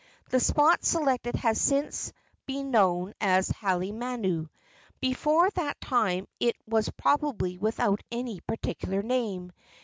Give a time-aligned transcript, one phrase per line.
[0.31, 2.11] The spot selected has since
[2.47, 4.49] been known as Halemanu.
[4.99, 9.51] Before that time it was probably without any particular name.